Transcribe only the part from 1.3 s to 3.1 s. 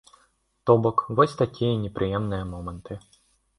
такія непрыемныя моманты.